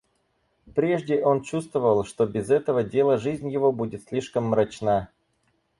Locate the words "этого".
2.49-2.81